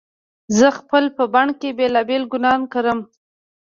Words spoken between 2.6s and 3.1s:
کرم